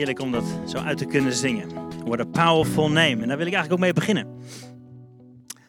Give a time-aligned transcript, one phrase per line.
[0.00, 1.68] heerlijk om dat zo uit te kunnen zingen.
[2.04, 3.22] What a powerful name.
[3.22, 4.42] En daar wil ik eigenlijk ook mee beginnen.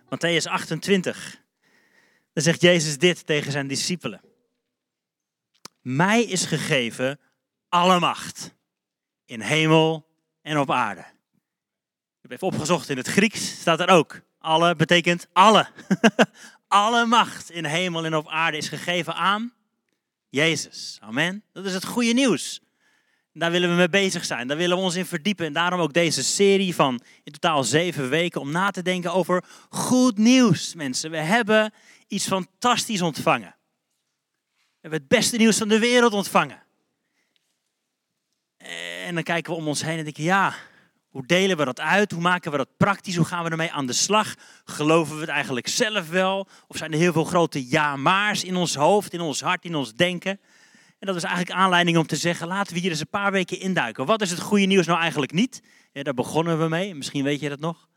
[0.06, 1.42] Matthäus 28.
[2.34, 4.22] Dan zegt Jezus dit tegen zijn discipelen.
[5.82, 7.20] Mij is gegeven
[7.70, 8.54] alle macht.
[9.26, 10.08] In hemel
[10.42, 11.02] en op aarde.
[11.02, 14.22] Ik heb even opgezocht in het Grieks, staat er ook.
[14.40, 15.68] Alle betekent alle.
[16.68, 19.54] alle macht in hemel en op aarde is gegeven aan
[20.30, 20.98] Jezus.
[21.02, 21.44] Amen.
[21.54, 22.62] Dat is het goede nieuws.
[23.34, 24.48] Daar willen we mee bezig zijn.
[24.48, 25.46] Daar willen we ons in verdiepen.
[25.46, 29.44] En daarom ook deze serie van in totaal zeven weken om na te denken over
[29.70, 31.12] goed nieuws, mensen.
[31.12, 31.74] We hebben
[32.08, 33.56] iets fantastisch ontvangen.
[34.50, 36.64] We hebben het beste nieuws van de wereld ontvangen.
[39.06, 40.56] En dan kijken we om ons heen en denken, ja,
[41.10, 42.12] hoe delen we dat uit?
[42.12, 43.16] Hoe maken we dat praktisch?
[43.16, 44.36] Hoe gaan we ermee aan de slag?
[44.66, 46.48] Geloven we het eigenlijk zelf wel?
[46.68, 49.94] Of zijn er heel veel grote ja-maars in ons hoofd, in ons hart, in ons
[49.94, 50.40] denken?
[51.02, 53.60] En dat is eigenlijk aanleiding om te zeggen, laten we hier eens een paar weken
[53.60, 54.06] induiken.
[54.06, 55.62] Wat is het goede nieuws nou eigenlijk niet?
[55.92, 57.88] Daar begonnen we mee, misschien weet je dat nog.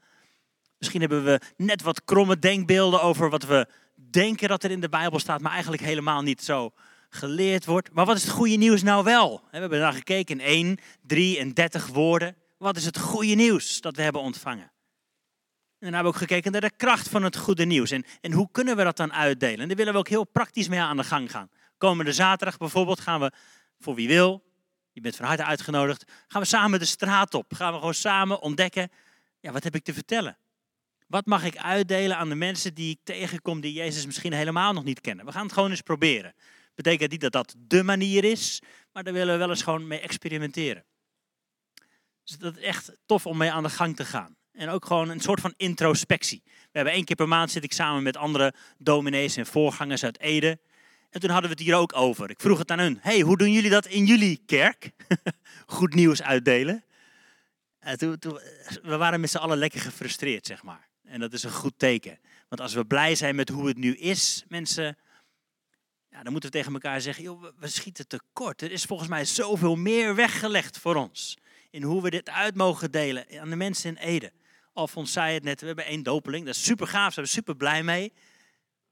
[0.79, 3.69] Misschien hebben we net wat kromme denkbeelden over wat we
[4.11, 6.71] denken dat er in de Bijbel staat, maar eigenlijk helemaal niet zo
[7.09, 7.93] geleerd wordt.
[7.93, 9.43] Maar wat is het goede nieuws nou wel?
[9.51, 12.37] We hebben naar gekeken in 1, 3 en 30 woorden.
[12.59, 14.73] Wat is het goede nieuws dat we hebben ontvangen?
[15.79, 17.91] En dan hebben we ook gekeken naar de kracht van het goede nieuws.
[17.91, 19.61] En, en hoe kunnen we dat dan uitdelen?
[19.61, 21.49] En daar willen we ook heel praktisch mee aan de gang gaan.
[21.79, 23.33] Komende zaterdag bijvoorbeeld gaan we,
[23.79, 24.45] voor wie wil,
[24.93, 27.55] je bent van harte uitgenodigd, gaan we samen de straat op.
[27.55, 28.91] Gaan we gewoon samen ontdekken,
[29.41, 30.39] ja, wat heb ik te vertellen?
[31.07, 34.85] Wat mag ik uitdelen aan de mensen die ik tegenkom die Jezus misschien helemaal nog
[34.85, 35.25] niet kennen?
[35.25, 36.35] We gaan het gewoon eens proberen.
[36.75, 40.01] Betekent niet dat dat de manier is, maar daar willen we wel eens gewoon mee
[40.01, 40.85] experimenteren.
[42.25, 44.37] Dus dat is echt tof om mee aan de gang te gaan.
[44.53, 46.43] En ook gewoon een soort van introspectie.
[46.45, 50.21] We hebben één keer per maand zit ik samen met andere dominees en voorgangers uit
[50.21, 50.59] Ede.
[51.15, 52.31] En toen hadden we het hier ook over.
[52.31, 52.99] Ik vroeg het aan hun.
[53.01, 54.91] hey, hoe doen jullie dat in jullie kerk?
[55.67, 56.85] Goed nieuws uitdelen.
[57.79, 58.19] En toen,
[58.83, 60.89] we waren met z'n allen lekker gefrustreerd, zeg maar.
[61.03, 62.19] En dat is een goed teken.
[62.49, 64.97] Want als we blij zijn met hoe het nu is, mensen,
[66.11, 68.63] ja, dan moeten we tegen elkaar zeggen, joh, we schieten tekort.
[68.63, 71.39] Er is volgens mij zoveel meer weggelegd voor ons.
[71.71, 74.33] In hoe we dit uit mogen delen aan de mensen in Ede.
[74.73, 76.47] Alfons zei het net, we hebben één dopeling.
[76.47, 78.13] Dat is super gaaf, zijn we super blij mee.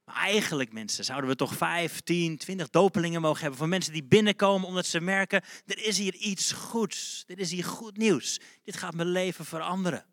[0.05, 4.05] Maar eigenlijk, mensen, zouden we toch 5, 10, 20 dopelingen mogen hebben voor mensen die
[4.05, 7.25] binnenkomen omdat ze merken, er is hier iets goeds.
[7.27, 8.41] Dit is hier goed nieuws.
[8.63, 10.05] Dit gaat mijn leven veranderen.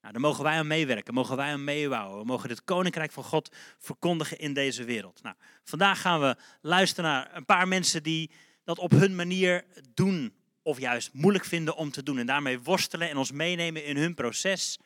[0.00, 2.18] Nou, daar mogen wij aan meewerken, mogen wij aan meebouwen.
[2.18, 5.22] We mogen het koninkrijk van God verkondigen in deze wereld.
[5.22, 8.30] Nou, vandaag gaan we luisteren naar een paar mensen die
[8.64, 9.64] dat op hun manier
[9.94, 12.18] doen of juist moeilijk vinden om te doen.
[12.18, 14.78] En daarmee worstelen en ons meenemen in hun proces.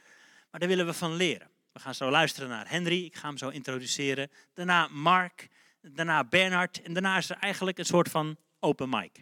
[0.50, 1.50] Maar daar willen we van leren.
[1.78, 4.30] We gaan zo luisteren naar Henry, ik ga hem zo introduceren.
[4.54, 5.48] Daarna Mark,
[5.80, 9.14] daarna Bernard en daarna is er eigenlijk een soort van open mic.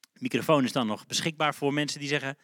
[0.00, 2.38] De microfoon is dan nog beschikbaar voor mensen die zeggen,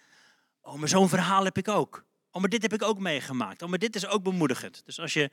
[0.61, 2.05] oh maar zo'n verhaal heb ik ook.
[2.31, 3.63] Oh maar dit heb ik ook meegemaakt.
[3.63, 4.83] Oh maar dit is ook bemoedigend.
[4.85, 5.31] Dus als je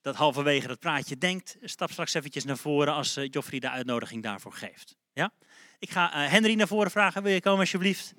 [0.00, 4.22] dat halverwege dat praatje denkt, stap straks eventjes naar voren als uh, Joffrey de uitnodiging
[4.22, 4.96] daarvoor geeft.
[5.12, 5.32] Ja?
[5.78, 8.14] Ik ga uh, Henry naar voren vragen, wil je komen alsjeblieft?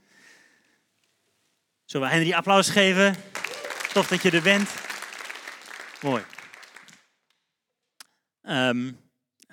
[1.86, 3.16] Zullen we Henry applaus geven?
[3.94, 4.87] Tof dat je er bent.
[6.02, 6.24] Mooi.
[8.41, 8.85] Um,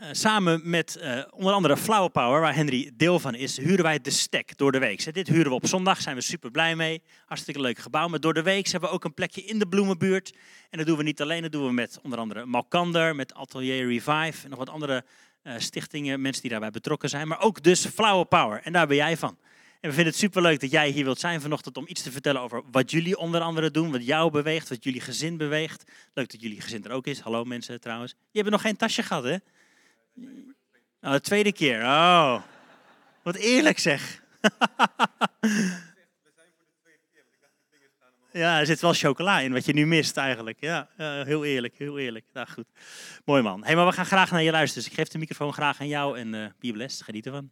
[0.03, 4.01] uh, samen met uh, onder andere Flower Power, waar Henry deel van is, huren wij
[4.01, 5.15] de stek door de week.
[5.15, 7.03] Dit huren we op zondag, zijn we super blij mee.
[7.27, 8.09] Hartstikke leuk gebouw.
[8.09, 10.35] Maar door de week hebben we ook een plekje in de bloemenbuurt.
[10.71, 13.87] En dat doen we niet alleen, dat doen we met onder andere Malkander, met Atelier
[13.87, 15.05] Revive en nog wat andere
[15.43, 17.29] uh, stichtingen, mensen die daarbij betrokken zijn.
[17.29, 18.61] Maar ook dus Flower Power.
[18.63, 19.39] En daar ben jij van.
[19.85, 22.41] En we vinden het superleuk dat jij hier wilt zijn vanochtend om iets te vertellen
[22.41, 25.85] over wat jullie onder andere doen, wat jou beweegt, wat jullie gezin beweegt.
[26.15, 27.21] Leuk dat jullie gezin er ook is.
[27.21, 28.15] Hallo mensen trouwens.
[28.31, 29.37] Je hebt nog geen tasje gehad, hè?
[31.01, 31.83] Oh, de tweede keer.
[31.83, 32.43] Oh,
[33.23, 34.21] wat eerlijk zeg.
[38.33, 40.61] Ja, er zit wel chocola in, wat je nu mist eigenlijk.
[40.61, 40.89] Ja,
[41.25, 42.25] heel eerlijk, heel eerlijk.
[42.33, 42.67] Nou, goed.
[43.25, 43.65] Mooi man.
[43.65, 44.83] Hey, maar we gaan graag naar je luisteren.
[44.83, 47.03] Dus ik geef de microfoon graag aan jou en uh, Bibelest.
[47.03, 47.51] Geniet ervan.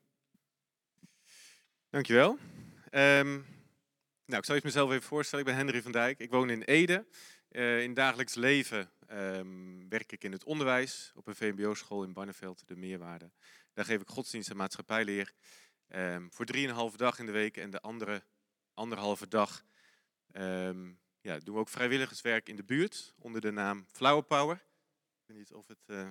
[1.93, 2.31] Dankjewel.
[2.91, 3.47] Um,
[4.25, 5.47] nou, ik zal je mezelf even voorstellen.
[5.47, 6.19] Ik ben Henry van Dijk.
[6.19, 7.07] Ik woon in Ede.
[7.51, 12.63] Uh, in dagelijks leven um, werk ik in het onderwijs op een VMBO-school in Barneveld,
[12.67, 13.31] de Meerwaarde.
[13.73, 15.33] Daar geef ik godsdienst en maatschappijleer
[15.89, 17.57] um, voor drieënhalve dag in de week.
[17.57, 18.23] En de andere
[18.75, 19.65] anderhalve dag
[21.21, 24.57] ja, doen we ook vrijwilligerswerk in de buurt onder de naam Flower Power.
[24.57, 26.09] Ik weet niet of het uh,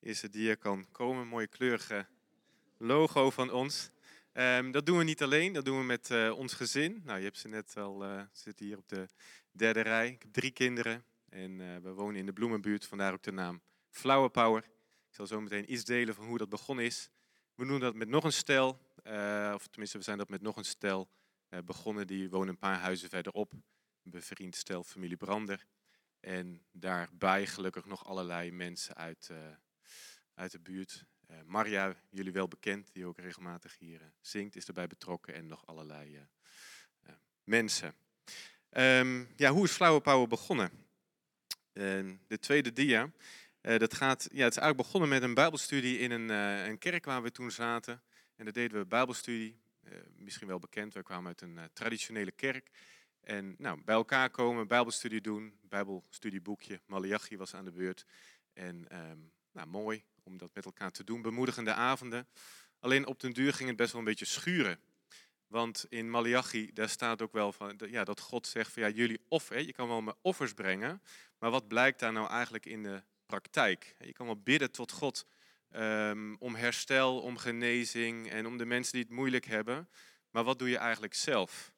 [0.00, 1.26] eerste dier kan komen.
[1.26, 2.06] Mooie kleurige
[2.78, 3.92] logo van ons.
[4.36, 7.02] Um, dat doen we niet alleen, dat doen we met uh, ons gezin.
[7.04, 9.08] Nou, je hebt ze net al, uh, zitten hier op de
[9.52, 10.08] derde rij.
[10.08, 13.62] Ik heb drie kinderen en uh, we wonen in de Bloemenbuurt, vandaar ook de naam
[13.90, 14.64] Flower Power.
[15.08, 17.08] Ik zal zo meteen iets delen van hoe dat begonnen is.
[17.54, 20.56] We doen dat met nog een stel eh, of tenminste we zijn dat met nog
[20.56, 21.08] een stel
[21.48, 22.06] eh, begonnen.
[22.06, 23.52] Die wonen een paar huizen verderop.
[23.52, 25.66] Een bevriend stel, familie Brander.
[26.20, 29.36] En daarbij gelukkig nog allerlei mensen uit, eh,
[30.34, 31.04] uit de buurt.
[31.34, 35.34] Uh, Maria, jullie wel bekend, die ook regelmatig hier uh, zingt, is erbij betrokken.
[35.34, 36.26] En nog allerlei
[37.44, 37.94] mensen.
[38.70, 40.70] Um, ja, hoe is Flower Power begonnen?
[41.72, 43.10] Ehm, de tweede dia.
[43.60, 46.28] dat gaat, ja, het is eigenlijk begonnen met een bijbelstudie in een,
[46.68, 48.02] een kerk waar we toen zaten.
[48.36, 49.60] En dat deden we bijbelstudie.
[50.16, 52.70] misschien wel bekend, we kwamen uit een traditionele kerk.
[53.20, 58.04] En nou, bij elkaar komen, bijbelstudie doen, bijbelstudieboekje, Malachi was aan de beurt.
[58.52, 62.28] En um, nou, mooi om dat met elkaar te doen, bemoedigende avonden.
[62.78, 64.80] Alleen op den duur ging het best wel een beetje schuren.
[65.46, 69.20] Want in Malachi, daar staat ook wel van, ja, dat God zegt van ja, jullie
[69.28, 71.02] offer, je kan wel mijn offers brengen,
[71.38, 73.96] maar wat blijkt daar nou eigenlijk in de praktijk?
[73.98, 75.26] Je kan wel bidden tot God
[75.70, 79.88] um, om herstel, om genezing en om de mensen die het moeilijk hebben,
[80.30, 81.72] maar wat doe je eigenlijk zelf?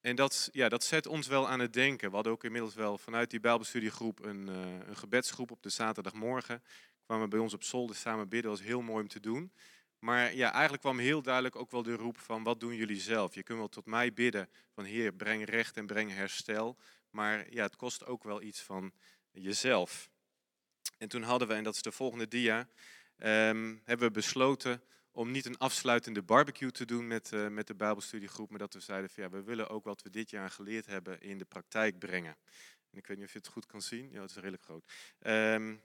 [0.00, 2.08] En dat, ja, dat zet ons wel aan het denken.
[2.08, 6.62] We hadden ook inmiddels wel vanuit die Bijbelstudiegroep een, uh, een gebedsgroep op de zaterdagmorgen.
[7.04, 9.52] Kwamen bij ons op zolder samen bidden, was heel mooi om te doen.
[9.98, 13.34] Maar ja, eigenlijk kwam heel duidelijk ook wel de roep van wat doen jullie zelf?
[13.34, 16.78] Je kunt wel tot mij bidden van Heer, breng recht en breng herstel.
[17.10, 18.92] Maar ja, het kost ook wel iets van
[19.30, 20.10] jezelf.
[20.98, 22.68] En toen hadden we, en dat is de volgende dia,
[23.16, 27.74] um, hebben we besloten om niet een afsluitende barbecue te doen met, uh, met de
[27.74, 30.86] Bijbelstudiegroep, maar dat we zeiden van ja, we willen ook wat we dit jaar geleerd
[30.86, 32.36] hebben in de praktijk brengen.
[32.90, 34.10] En ik weet niet of je het goed kan zien.
[34.10, 34.92] Ja, het is redelijk groot.
[35.26, 35.82] Um,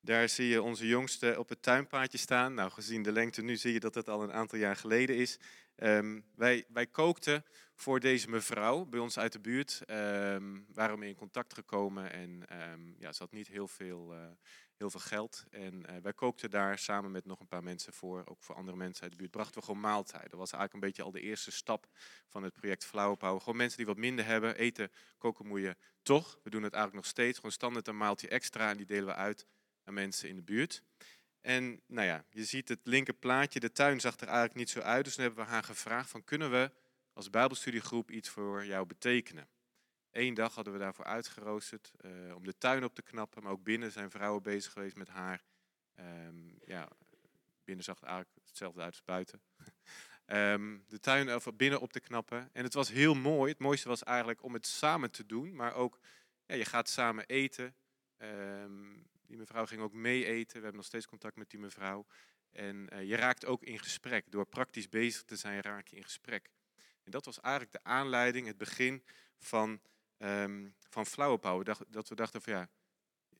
[0.00, 2.54] daar zie je onze jongste op het tuinpaadje staan.
[2.54, 5.38] Nou, gezien de lengte nu zie je dat het al een aantal jaar geleden is.
[5.76, 7.44] Um, wij, wij kookten
[7.74, 9.82] voor deze mevrouw bij ons uit de buurt.
[9.86, 12.44] Um, waren we in contact gekomen en
[12.98, 14.26] ja, ze had niet heel veel, uh,
[14.76, 15.44] heel veel geld.
[15.50, 18.76] En uh, wij kookten daar samen met nog een paar mensen voor, ook voor andere
[18.76, 20.30] mensen uit de buurt, brachten we gewoon maaltijden.
[20.30, 21.86] Dat was eigenlijk een beetje al de eerste stap
[22.28, 23.40] van het project Power.
[23.40, 26.38] Gewoon mensen die wat minder hebben, eten, koken moet je toch.
[26.42, 29.14] We doen het eigenlijk nog steeds, gewoon standaard een maaltje extra en die delen we
[29.14, 29.46] uit
[29.92, 30.82] mensen in de buurt.
[31.40, 34.80] En nou ja, je ziet het linker plaatje, de tuin zag er eigenlijk niet zo
[34.80, 36.70] uit, dus toen hebben we haar gevraagd van kunnen we
[37.12, 39.48] als Bijbelstudiegroep iets voor jou betekenen.
[40.10, 43.42] Eén dag hadden we daarvoor uitgeroosterd uh, om de tuin op te knappen.
[43.42, 45.42] Maar ook binnen zijn vrouwen bezig geweest met haar.
[46.26, 46.88] Um, ja,
[47.64, 49.42] binnen zag het eigenlijk hetzelfde uit als buiten.
[50.26, 52.50] um, de tuin of binnen op te knappen.
[52.52, 53.50] En het was heel mooi.
[53.50, 55.54] Het mooiste was eigenlijk om het samen te doen.
[55.54, 55.98] Maar ook,
[56.46, 57.74] ja, je gaat samen eten.
[58.18, 60.56] Um, die mevrouw ging ook mee eten.
[60.56, 62.06] We hebben nog steeds contact met die mevrouw.
[62.50, 64.24] En uh, je raakt ook in gesprek.
[64.30, 66.50] Door praktisch bezig te zijn raak je in gesprek.
[67.04, 69.04] En dat was eigenlijk de aanleiding, het begin
[69.38, 69.80] van
[70.18, 71.64] um, van Flower.
[71.64, 72.68] Dat, dat we dachten van ja,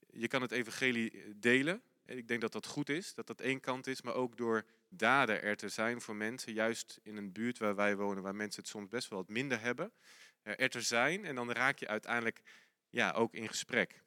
[0.09, 1.81] je kan het evangelie eh, delen.
[2.05, 5.41] Ik denk dat dat goed is, dat dat één kant is, maar ook door daden
[5.41, 8.71] er te zijn voor mensen, juist in een buurt waar wij wonen, waar mensen het
[8.71, 9.93] soms best wel wat minder hebben,
[10.41, 12.41] er te zijn en dan raak je uiteindelijk
[12.89, 14.03] ja, ook in gesprek.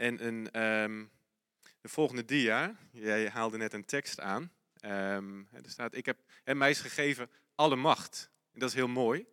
[0.00, 1.10] En een, um,
[1.80, 4.52] de volgende dia, jij haalde net een tekst aan,
[4.84, 8.30] um, er staat, ik heb hem mij is gegeven alle macht.
[8.52, 9.26] En dat is heel mooi,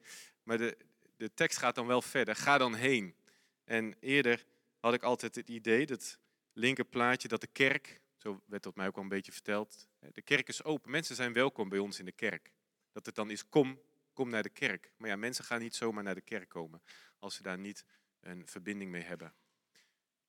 [0.43, 0.77] maar de,
[1.17, 2.35] de tekst gaat dan wel verder.
[2.35, 3.15] Ga dan heen.
[3.63, 4.45] En eerder
[4.79, 6.19] had ik altijd het idee, dat
[6.53, 10.21] linker plaatje, dat de kerk, zo werd tot mij ook al een beetje verteld, de
[10.21, 10.91] kerk is open.
[10.91, 12.51] Mensen zijn welkom bij ons in de kerk.
[12.91, 13.81] Dat het dan is, kom,
[14.13, 14.91] kom naar de kerk.
[14.97, 16.81] Maar ja, mensen gaan niet zomaar naar de kerk komen
[17.19, 17.85] als ze daar niet
[18.19, 19.33] een verbinding mee hebben.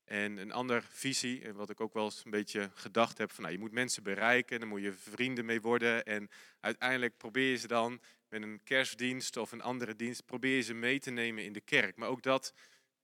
[0.09, 3.55] En een andere visie, wat ik ook wel eens een beetje gedacht heb, van nou,
[3.55, 6.05] je moet mensen bereiken, dan moet je vrienden mee worden.
[6.05, 10.63] En uiteindelijk probeer je ze dan met een kerstdienst of een andere dienst, probeer je
[10.63, 11.97] ze mee te nemen in de kerk.
[11.97, 12.55] Maar ook dat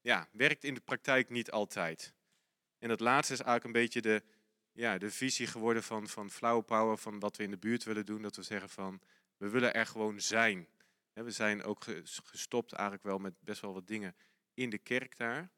[0.00, 2.14] ja, werkt in de praktijk niet altijd.
[2.78, 4.22] En dat laatste is eigenlijk een beetje de,
[4.72, 6.30] ja, de visie geworden van, van
[6.64, 8.22] Power, van wat we in de buurt willen doen.
[8.22, 9.00] Dat we zeggen van,
[9.36, 10.68] we willen er gewoon zijn.
[11.12, 11.84] We zijn ook
[12.24, 14.16] gestopt eigenlijk wel met best wel wat dingen
[14.54, 15.50] in de kerk daar.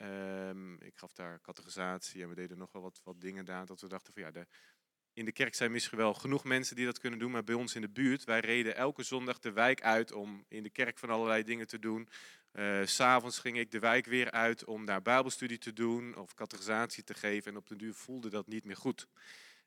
[0.00, 3.66] Um, ik gaf daar categorisatie en we deden nog wel wat, dingen daar.
[3.66, 4.46] Dat we dachten van ja, de,
[5.12, 7.74] in de kerk zijn misschien wel genoeg mensen die dat kunnen doen, maar bij ons
[7.74, 11.10] in de buurt, wij reden elke zondag de wijk uit om in de kerk van
[11.10, 12.08] allerlei dingen te doen.
[12.52, 17.04] Uh, S'avonds ging ik de wijk weer uit om daar bijbelstudie te doen of categorisatie
[17.04, 17.50] te geven.
[17.50, 19.06] En op den duur voelde dat niet meer goed.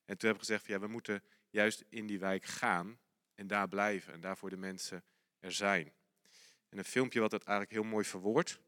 [0.06, 3.00] En toen heb ik gezegd, ja, we moeten juist in die wijk gaan
[3.36, 5.04] en daar blijven en daarvoor de mensen
[5.40, 5.94] er zijn.
[6.70, 8.60] En een filmpje wat dat eigenlijk heel mooi verwoordt,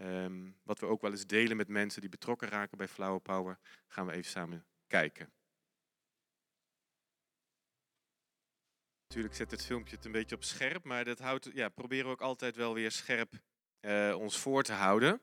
[0.00, 3.58] um, wat we ook wel eens delen met mensen die betrokken raken bij Flower Power,
[3.88, 5.32] gaan we even samen kijken.
[9.08, 12.10] Natuurlijk zet het filmpje het een beetje op scherp, maar dat houdt, ja, proberen we
[12.10, 13.32] ook altijd wel weer scherp
[13.80, 15.20] uh, ons voor te houden.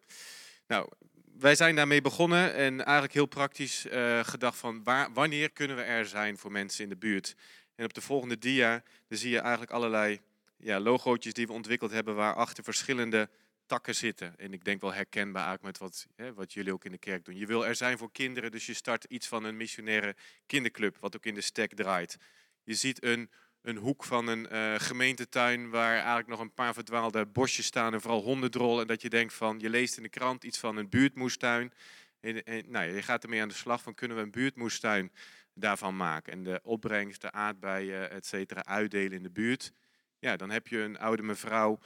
[0.68, 0.90] Nou,
[1.38, 5.82] wij zijn daarmee begonnen en eigenlijk heel praktisch uh, gedacht van waar, wanneer kunnen we
[5.82, 7.36] er zijn voor mensen in de buurt.
[7.76, 10.22] En op de volgende dia dan zie je eigenlijk allerlei
[10.58, 13.30] ja, logootjes die we ontwikkeld hebben waarachter verschillende
[13.66, 14.38] takken zitten.
[14.38, 17.26] En ik denk wel herkenbaar eigenlijk met wat, hè, wat jullie ook in de kerk
[17.26, 17.38] doen.
[17.38, 21.16] Je wil er zijn voor kinderen, dus je start iets van een missionaire kinderclub, wat
[21.16, 22.18] ook in de stek draait.
[22.64, 23.32] Je ziet een,
[23.62, 28.02] een hoek van een uh, gemeentetuin waar eigenlijk nog een paar verdwaalde bosjes staan en
[28.02, 28.82] vooral hondendrol.
[28.82, 31.74] En dat je denkt van, je leest in de krant iets van een buurtmoestuin.
[32.20, 35.12] En, nou, je gaat ermee aan de slag van, kunnen we een buurtmoestuin
[35.54, 36.34] daarvan maken?
[36.34, 39.72] En de opbrengst, de aardbeien, et cetera, uitdelen in de buurt.
[40.20, 41.80] Ja, dan heb je een oude mevrouw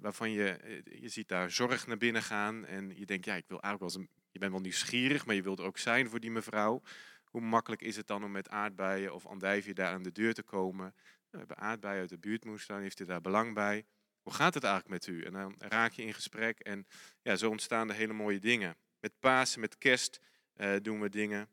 [0.00, 2.66] waarvan je, uh, je ziet daar zorg naar binnen gaan.
[2.66, 5.34] En je denkt, ja, ik wil eigenlijk wel eens een, je bent wel nieuwsgierig, maar
[5.34, 6.82] je wilt er ook zijn voor die mevrouw.
[7.24, 10.42] Hoe makkelijk is het dan om met aardbeien of andijvie daar aan de deur te
[10.42, 10.94] komen?
[11.30, 13.84] We hebben aardbeien uit de buurt dan heeft u daar belang bij?
[14.22, 15.22] Hoe gaat het eigenlijk met u?
[15.22, 16.86] En dan raak je in gesprek en
[17.22, 18.76] ja, zo ontstaan er hele mooie dingen.
[19.00, 20.20] Met Pasen, met kerst
[20.56, 21.48] uh, doen we dingen.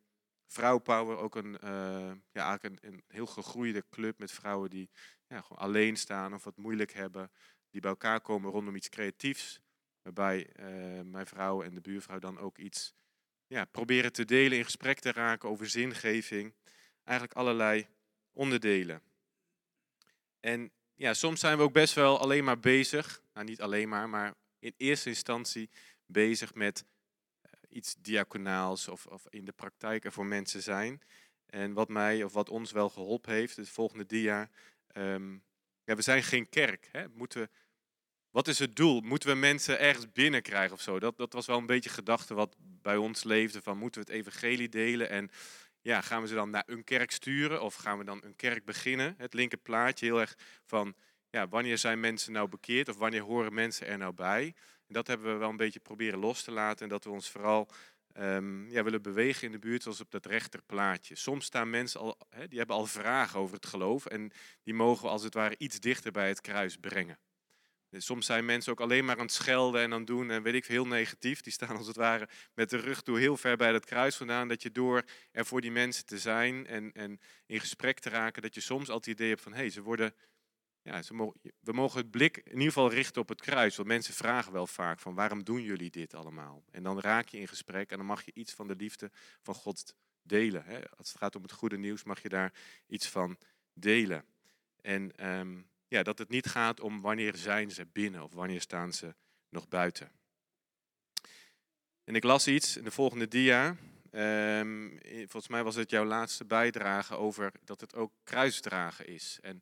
[0.45, 1.57] Vrouwpower, ook een,
[2.31, 4.89] ja, eigenlijk een, een, heel gegroeide club met vrouwen die
[5.27, 7.31] ja, gewoon alleen staan of wat moeilijk hebben.
[7.81, 9.59] Bij elkaar komen rondom iets creatiefs.
[10.01, 12.93] Waarbij uh, mijn vrouw en de buurvrouw dan ook iets
[13.47, 16.53] ja, proberen te delen, in gesprek te raken over zingeving.
[17.03, 17.87] Eigenlijk allerlei
[18.33, 19.01] onderdelen.
[20.39, 24.09] En ja, soms zijn we ook best wel alleen maar bezig, nou niet alleen maar,
[24.09, 25.69] maar in eerste instantie
[26.05, 26.85] bezig met
[27.45, 31.01] uh, iets diaconaals of, of, in de praktijk er voor mensen zijn.
[31.45, 34.49] En wat mij of wat ons wel geholpen heeft, het volgende dia,
[34.93, 35.43] um,
[35.83, 36.89] ja, we zijn geen kerk.
[36.91, 37.09] Hè?
[37.09, 37.49] Moeten
[38.37, 39.01] wat is het doel?
[39.01, 40.99] Moeten we mensen ergens binnenkrijgen of zo?
[40.99, 44.19] Dat, dat was wel een beetje gedachte wat bij ons leefde, van moeten we het
[44.19, 45.29] evangelie delen en
[45.81, 48.65] ja, gaan we ze dan naar een kerk sturen of gaan we dan een kerk
[48.65, 49.15] beginnen?
[49.17, 50.95] Het linker plaatje heel erg van,
[51.29, 54.45] ja, wanneer zijn mensen nou bekeerd of wanneer horen mensen er nou bij?
[54.87, 57.29] En dat hebben we wel een beetje proberen los te laten en dat we ons
[57.29, 57.69] vooral
[58.19, 61.15] um, ja, willen bewegen in de buurt zoals op dat rechterplaatje.
[61.15, 62.17] Soms staan mensen al,
[62.47, 64.31] die hebben al vragen over het geloof en
[64.63, 67.17] die mogen we als het ware iets dichter bij het kruis brengen.
[67.97, 70.43] Dus soms zijn mensen ook alleen maar aan het schelden en aan het doen en
[70.43, 71.41] weet ik heel negatief.
[71.41, 74.47] Die staan als het ware met de rug toe heel ver bij het kruis vandaan.
[74.47, 78.41] Dat je door er voor die mensen te zijn en, en in gesprek te raken,
[78.41, 80.13] dat je soms altijd het idee hebt van hé, hey, ze worden,
[80.81, 83.75] ja, ze mogen, we mogen het blik in ieder geval richten op het kruis.
[83.75, 86.63] Want mensen vragen wel vaak van waarom doen jullie dit allemaal?
[86.71, 89.11] En dan raak je in gesprek en dan mag je iets van de liefde
[89.41, 90.63] van God delen.
[90.65, 90.89] Hè?
[90.89, 92.53] Als het gaat om het goede nieuws mag je daar
[92.87, 93.37] iets van
[93.73, 94.25] delen.
[94.81, 98.93] En um, ja, dat het niet gaat om wanneer zijn ze binnen of wanneer staan
[98.93, 99.15] ze
[99.49, 100.11] nog buiten.
[102.03, 103.77] En ik las iets in de volgende dia.
[104.11, 109.37] Um, volgens mij was het jouw laatste bijdrage over dat het ook kruisdragen is.
[109.41, 109.61] En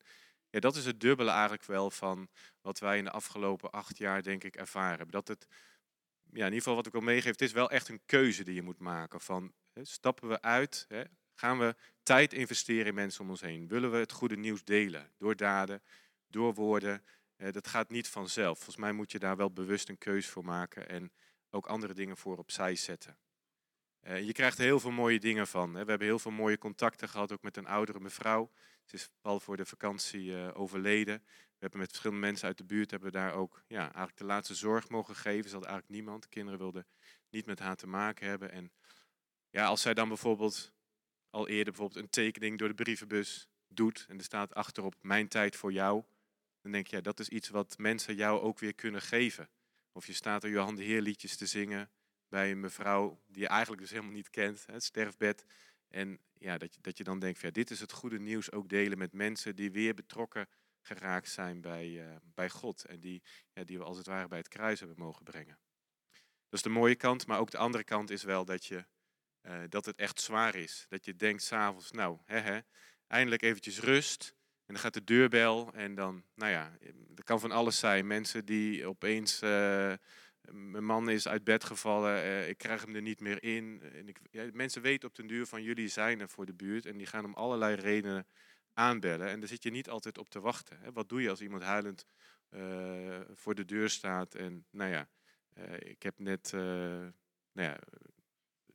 [0.49, 2.29] ja, dat is het dubbele eigenlijk wel van
[2.61, 5.11] wat wij in de afgelopen acht jaar denk ik ervaren hebben.
[5.11, 5.47] Dat het,
[6.23, 8.53] ja, in ieder geval wat ik wil meegeven, het is wel echt een keuze die
[8.53, 9.21] je moet maken.
[9.21, 11.03] Van, stappen we uit, hè,
[11.33, 13.67] gaan we tijd investeren in mensen om ons heen?
[13.67, 15.81] Willen we het goede nieuws delen door daden?
[16.35, 17.03] Door woorden.
[17.37, 18.55] Uh, dat gaat niet vanzelf.
[18.57, 21.11] Volgens mij moet je daar wel bewust een keus voor maken en
[21.49, 23.17] ook andere dingen voor opzij zetten.
[24.01, 25.75] Uh, je krijgt heel veel mooie dingen van.
[25.75, 25.83] Hè.
[25.83, 28.51] We hebben heel veel mooie contacten gehad, ook met een oudere mevrouw.
[28.83, 31.23] Ze is al voor de vakantie uh, overleden.
[31.25, 34.55] We hebben met verschillende mensen uit de buurt hebben daar ook ja, eigenlijk de laatste
[34.55, 35.49] zorg mogen geven.
[35.49, 36.23] Ze had eigenlijk niemand.
[36.23, 36.87] De kinderen wilden
[37.29, 38.51] niet met haar te maken hebben.
[38.51, 38.71] En
[39.49, 40.71] ja, als zij dan bijvoorbeeld
[41.29, 45.55] al eerder bijvoorbeeld een tekening door de brievenbus doet en er staat achterop mijn tijd
[45.55, 46.03] voor jou,
[46.65, 49.49] dan denk je, ja, dat is iets wat mensen jou ook weer kunnen geven.
[49.91, 51.89] Of je staat er Johan de Heer liedjes te zingen
[52.29, 55.45] bij een mevrouw die je eigenlijk dus helemaal niet kent, het sterfbed.
[55.87, 58.69] En ja, dat, je, dat je dan denkt, ja, dit is het goede nieuws ook
[58.69, 60.47] delen met mensen die weer betrokken
[60.81, 62.85] geraakt zijn bij, uh, bij God.
[62.85, 65.59] En die, ja, die we als het ware bij het kruis hebben mogen brengen.
[66.49, 68.85] Dat is de mooie kant, maar ook de andere kant is wel dat, je,
[69.41, 70.85] uh, dat het echt zwaar is.
[70.89, 72.59] Dat je denkt s'avonds, nou, hè, hè,
[73.07, 74.34] eindelijk eventjes rust.
[74.65, 76.77] En dan gaat de deurbel en dan, nou ja,
[77.15, 78.07] er kan van alles zijn.
[78.07, 79.93] Mensen die opeens, uh,
[80.51, 83.81] mijn man is uit bed gevallen, uh, ik krijg hem er niet meer in.
[83.93, 86.85] En ik, ja, mensen weten op den duur van jullie zijn er voor de buurt
[86.85, 88.27] en die gaan om allerlei redenen
[88.73, 89.29] aanbellen.
[89.29, 90.79] En daar zit je niet altijd op te wachten.
[90.79, 90.91] Hè.
[90.91, 92.05] Wat doe je als iemand huilend
[92.49, 95.09] uh, voor de deur staat en, nou ja,
[95.79, 97.13] ik heb net, nou
[97.53, 97.77] ja,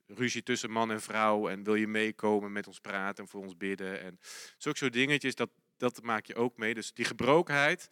[0.06, 3.56] ruzie tussen man en vrouw en wil je meekomen met ons praten en voor ons
[3.56, 4.00] bidden.
[4.00, 4.18] En
[4.56, 5.50] zulke soort dingetjes, dat,
[5.81, 6.75] dat maak je ook mee.
[6.75, 7.91] Dus die gebrokenheid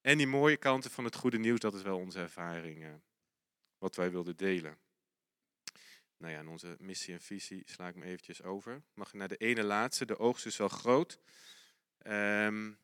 [0.00, 2.84] en die mooie kanten van het goede nieuws, dat is wel onze ervaring.
[2.84, 2.94] Uh,
[3.78, 4.78] wat wij wilden delen.
[6.16, 8.82] Nou ja, en onze missie en visie sla ik me eventjes over.
[8.94, 10.04] Mag naar de ene laatste.
[10.04, 11.20] De oogst is wel groot.
[12.06, 12.78] Um,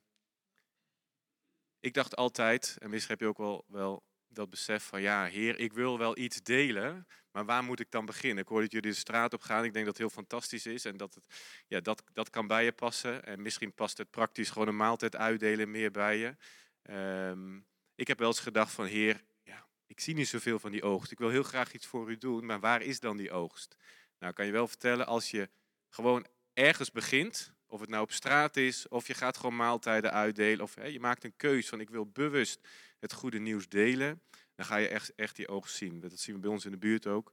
[1.80, 4.04] ik dacht altijd, en misschien heb je ook wel, wel
[4.36, 8.06] dat besef van ja, Heer, ik wil wel iets delen, maar waar moet ik dan
[8.06, 8.42] beginnen?
[8.42, 9.64] Ik hoor dat jullie de straat op gaan.
[9.64, 11.26] Ik denk dat het heel fantastisch is en dat het,
[11.66, 13.24] ja, dat, dat kan bij je passen.
[13.24, 16.36] En misschien past het praktisch gewoon een maaltijd uitdelen meer bij je.
[16.82, 17.56] Ehm,
[17.94, 21.12] ik heb wel eens gedacht van Heer, ja, ik zie niet zoveel van die oogst.
[21.12, 23.76] Ik wil heel graag iets voor u doen, maar waar is dan die oogst?
[24.18, 25.50] Nou, kan je wel vertellen, als je
[25.88, 30.64] gewoon ergens begint, of het nou op straat is, of je gaat gewoon maaltijden uitdelen,
[30.64, 32.68] of hè, je maakt een keus van ik wil bewust
[32.98, 34.22] het goede nieuws delen,
[34.54, 36.00] dan ga je echt, echt die oogst zien.
[36.00, 37.32] Dat zien we bij ons in de buurt ook.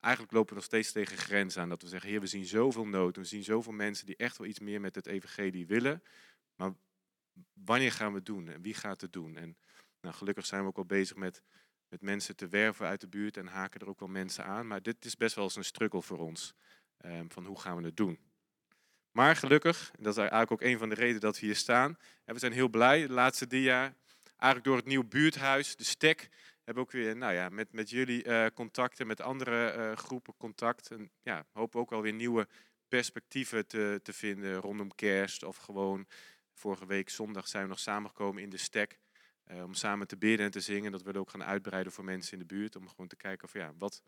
[0.00, 1.68] Eigenlijk lopen we nog steeds tegen grenzen aan.
[1.68, 3.16] Dat we zeggen, heer, we zien zoveel nood.
[3.16, 6.02] We zien zoveel mensen die echt wel iets meer met het evangelie willen.
[6.56, 6.72] Maar
[7.52, 8.48] wanneer gaan we het doen?
[8.48, 9.36] En wie gaat het doen?
[9.36, 9.56] En
[10.00, 11.42] nou, gelukkig zijn we ook al bezig met,
[11.88, 13.36] met mensen te werven uit de buurt.
[13.36, 14.66] En haken er ook wel mensen aan.
[14.66, 16.54] Maar dit is best wel eens een struggle voor ons.
[17.04, 18.18] Um, van hoe gaan we het doen?
[19.12, 21.98] Maar gelukkig, en dat is eigenlijk ook een van de redenen dat we hier staan.
[22.24, 23.06] En we zijn heel blij.
[23.06, 23.94] De laatste dia,
[24.36, 26.28] eigenlijk door het nieuwe buurthuis, de STEK,
[26.64, 30.90] hebben ook weer nou ja, met, met jullie uh, contacten, met andere uh, groepen contact.
[30.90, 32.48] En ja, hopen ook alweer nieuwe
[32.88, 35.42] perspectieven te, te vinden rondom kerst.
[35.42, 36.06] Of gewoon,
[36.52, 38.98] vorige week zondag zijn we nog samengekomen in de STEK.
[39.50, 40.92] Uh, om samen te bidden en te zingen.
[40.92, 42.76] Dat we ook gaan uitbreiden voor mensen in de buurt.
[42.76, 44.02] Om gewoon te kijken of ja, wat,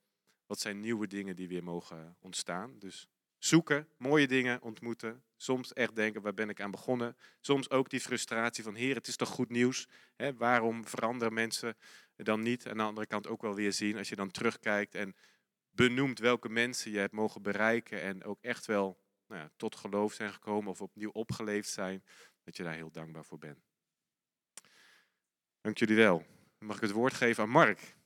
[0.47, 2.79] wat zijn nieuwe dingen die weer mogen ontstaan.
[2.79, 3.09] Dus
[3.45, 5.23] zoeken, mooie dingen ontmoeten.
[5.37, 7.17] Soms echt denken, waar ben ik aan begonnen?
[7.41, 9.89] Soms ook die frustratie van, heer, het is toch goed nieuws?
[10.17, 11.77] Hè, waarom veranderen mensen
[12.17, 12.69] dan niet?
[12.69, 15.17] Aan de andere kant ook wel weer zien, als je dan terugkijkt en
[15.71, 20.13] benoemt welke mensen je hebt mogen bereiken en ook echt wel nou ja, tot geloof
[20.13, 22.05] zijn gekomen of opnieuw opgeleefd zijn,
[22.45, 23.65] dat je daar heel dankbaar voor bent.
[25.61, 26.19] Dank jullie wel.
[26.59, 27.97] Dan mag ik het woord geven aan Mark.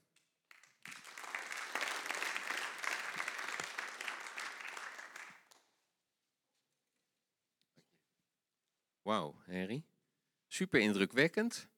[9.09, 9.85] Wauw, Henry.
[10.47, 11.69] Super indrukwekkend.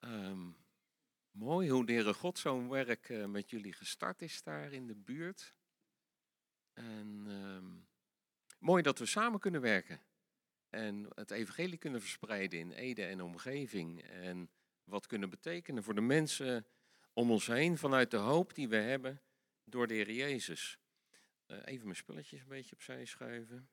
[0.00, 0.56] Um,
[1.30, 5.54] mooi hoe de God zo'n werk uh, met jullie gestart is daar in de buurt.
[6.72, 7.86] En um,
[8.58, 10.00] mooi dat we samen kunnen werken.
[10.70, 14.02] En het evangelie kunnen verspreiden in Ede en omgeving.
[14.02, 14.50] En
[14.84, 16.66] wat kunnen betekenen voor de mensen
[17.12, 19.22] om ons heen vanuit de hoop die we hebben
[19.64, 20.78] door de Heer Jezus.
[21.46, 23.68] Uh, even mijn spulletjes een beetje opzij schuiven.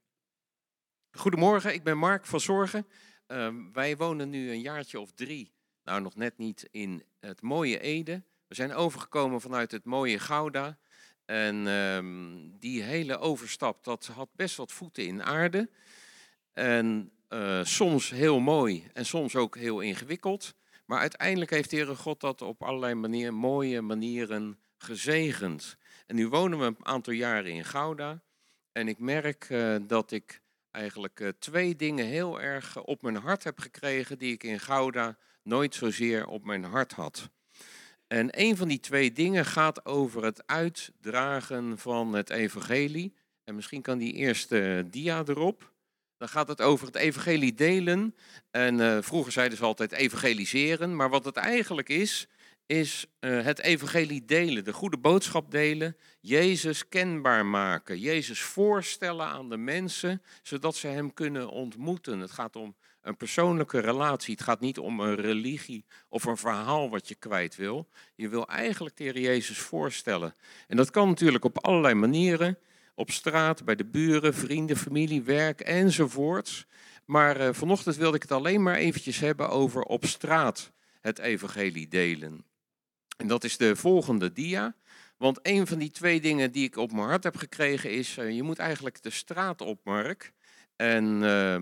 [1.15, 2.87] Goedemorgen, ik ben Mark van Zorgen.
[3.27, 7.79] Uh, wij wonen nu een jaartje of drie, nou nog net niet, in het mooie
[7.79, 8.23] Ede.
[8.47, 10.77] We zijn overgekomen vanuit het mooie Gouda.
[11.25, 15.69] En um, die hele overstap, dat had best wat voeten in aarde.
[16.53, 20.53] En uh, soms heel mooi en soms ook heel ingewikkeld.
[20.85, 25.77] Maar uiteindelijk heeft de Heere God dat op allerlei manieren, mooie manieren gezegend.
[26.05, 28.21] En nu wonen we een aantal jaren in Gouda.
[28.71, 30.41] En ik merk uh, dat ik
[30.73, 35.17] eigenlijk uh, twee dingen heel erg op mijn hart heb gekregen die ik in Gouda
[35.43, 37.29] nooit zozeer op mijn hart had.
[38.07, 43.13] En een van die twee dingen gaat over het uitdragen van het evangelie.
[43.43, 45.71] En misschien kan die eerste dia erop.
[46.17, 48.15] Dan gaat het over het evangelie delen.
[48.51, 50.95] En vroeger zeiden ze altijd evangeliseren.
[50.95, 52.27] Maar wat het eigenlijk is,
[52.65, 59.49] is uh, het evangelie delen, de goede boodschap delen, Jezus kenbaar maken, Jezus voorstellen aan
[59.49, 62.19] de mensen, zodat ze Hem kunnen ontmoeten.
[62.19, 66.89] Het gaat om een persoonlijke relatie, het gaat niet om een religie of een verhaal
[66.89, 67.87] wat je kwijt wil.
[68.15, 70.33] Je wil eigenlijk Heer Jezus voorstellen.
[70.67, 72.57] En dat kan natuurlijk op allerlei manieren,
[72.95, 76.65] op straat, bij de buren, vrienden, familie, werk enzovoorts.
[77.05, 80.71] Maar uh, vanochtend wilde ik het alleen maar eventjes hebben over op straat
[81.01, 82.45] het evangelie delen.
[83.17, 84.75] En dat is de volgende dia.
[85.17, 88.31] Want een van die twee dingen die ik op mijn hart heb gekregen is, uh,
[88.31, 90.33] je moet eigenlijk de straat op, Mark.
[90.75, 91.55] En uh,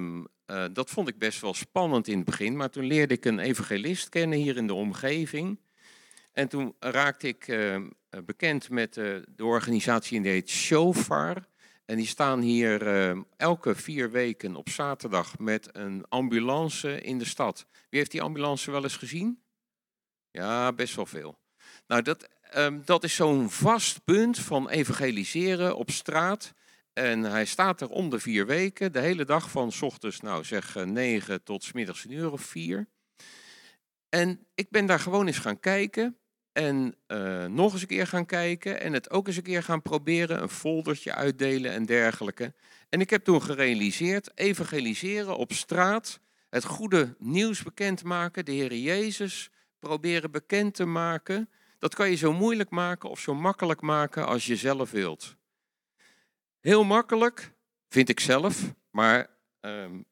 [0.58, 3.40] uh, dat vond ik best wel spannend in het begin, maar toen leerde ik een
[3.40, 5.60] evangelist kennen hier in de omgeving.
[6.32, 7.90] En toen raakte ik ehm,
[8.26, 11.50] bekend met de organisatie die heet Shofar.
[11.86, 17.26] En die staan hier ehm, elke vier weken op zaterdag met een ambulance in de
[17.26, 17.66] stad.
[17.90, 19.42] Wie heeft die ambulance wel eens gezien?
[20.32, 21.41] Ja, best wel veel.
[21.92, 26.54] Nou, dat, um, dat is zo'n vast punt van evangeliseren op straat.
[26.94, 30.44] En hij staat er om de vier weken, de hele dag van s ochtends, nou
[30.44, 32.88] zeg eh, negen tot s middags een uur of vier.
[34.10, 36.18] En ik ben daar gewoon eens gaan kijken
[36.52, 39.82] en uh, nog eens een keer gaan kijken en het ook eens een keer gaan
[39.82, 42.54] proberen, een foldertje uitdelen en dergelijke.
[42.90, 49.50] En ik heb toen gerealiseerd, evangeliseren op straat, het goede nieuws bekendmaken, de Heer Jezus
[49.80, 51.50] proberen bekend te maken,
[51.82, 55.36] dat kan je zo moeilijk maken of zo makkelijk maken als je zelf wilt.
[56.60, 57.54] Heel makkelijk,
[57.90, 59.30] vind ik zelf, maar
[59.62, 60.06] um,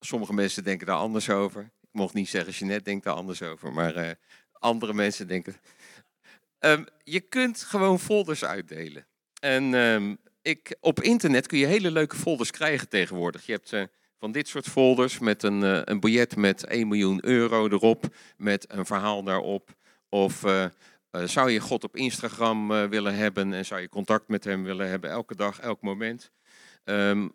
[0.00, 1.62] sommige mensen denken daar anders over.
[1.62, 4.10] Ik mocht niet zeggen, Jeanette denkt daar anders over, maar uh,
[4.52, 5.56] andere mensen denken.
[6.58, 9.06] Ehm, je kunt gewoon folders uitdelen.
[9.40, 13.46] En ehm, ik, op internet kun je hele leuke folders krijgen tegenwoordig.
[13.46, 13.82] Je hebt uh,
[14.18, 18.72] van dit soort folders met een, uh, een biljet met 1 miljoen euro erop, met
[18.72, 19.80] een verhaal daarop.
[20.14, 20.66] Of uh,
[21.24, 25.10] zou je God op Instagram willen hebben en zou je contact met hem willen hebben
[25.10, 26.30] elke dag, elk moment.
[26.84, 27.32] Um,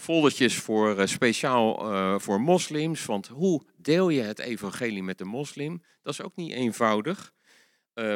[0.00, 3.04] foldertjes voor speciaal voor moslims.
[3.04, 5.82] Want hoe deel je het evangelie met de moslim?
[6.02, 7.32] Dat is ook niet eenvoudig.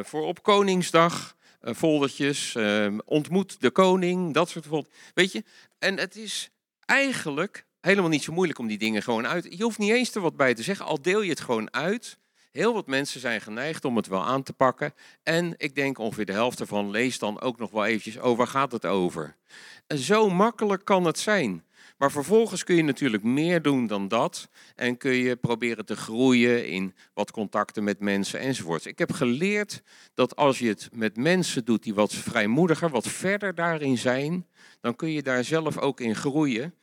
[0.03, 4.87] voor op Koningsdag foldertjes, uh, ontmoet de koning, dat soort van.
[5.15, 5.45] Weet je,
[5.79, 6.51] en het is
[6.85, 9.57] eigenlijk helemaal niet zo moeilijk om die dingen gewoon uit.
[9.57, 12.19] Je hoeft niet eens er wat bij te zeggen, al deel je het gewoon uit.
[12.53, 14.95] Heel wat mensen zijn geneigd om het wel aan te pakken.
[15.23, 18.47] En ik denk ongeveer de helft ervan leest dan ook nog wel eventjes, oh waar
[18.47, 19.37] gaat het over?
[19.87, 21.65] En zo makkelijk kan het zijn.
[21.99, 24.49] Maar vervolgens kun je natuurlijk meer doen dan dat.
[24.75, 28.85] En kun je proberen te groeien in wat contacten met mensen enzovoort.
[28.85, 29.83] Ik heb geleerd
[30.15, 34.47] dat als je het met mensen doet die wat vrijmoediger, wat verder daarin zijn,
[34.81, 36.75] dan kun je daar zelf ook in groeien.